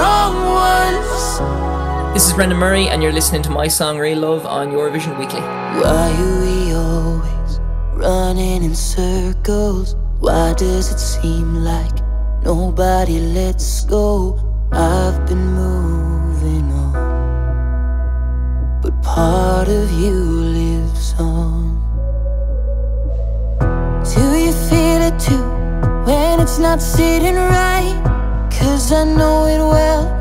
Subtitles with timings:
[0.00, 0.34] wrong
[0.66, 1.08] ones.
[2.14, 5.40] This is Brendan Murray, and you're listening to my song Real Love on Eurovision Weekly.
[5.40, 7.60] Why are we always
[7.92, 9.94] running in circles?
[10.20, 11.96] Why does it seem like
[12.42, 14.38] nobody lets go?
[14.72, 17.00] I've been moving on,
[18.82, 20.14] but part of you
[20.60, 21.76] lives on.
[24.14, 25.44] Do you feel it too
[26.06, 28.19] when it's not sitting right?
[28.80, 30.19] Cause I know it well,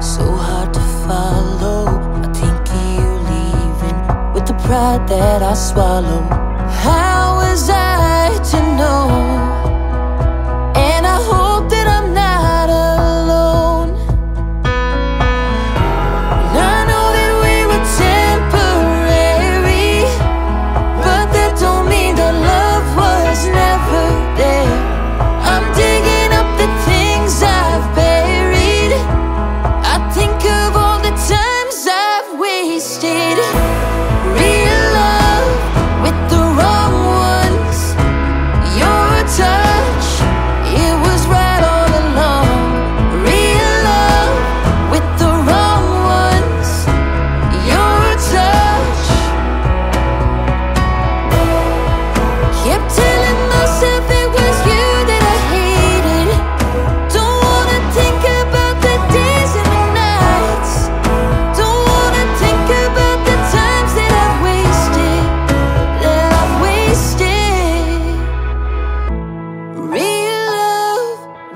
[0.00, 1.86] so hard to follow.
[2.22, 3.98] I think you leaving
[4.32, 6.22] with the pride that I swallow.
[6.84, 7.93] How is that?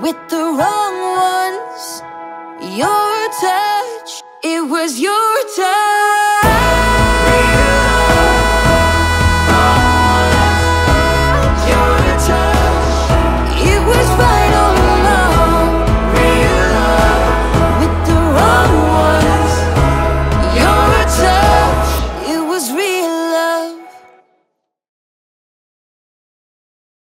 [0.09, 0.95] with the wrong
[1.29, 2.01] ones.
[2.77, 5.88] Your touch, it was your touch.